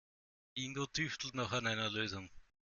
[0.55, 2.31] Ingo tüftelt noch an einer Lösung.